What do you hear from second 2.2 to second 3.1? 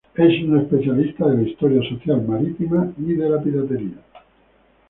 marítima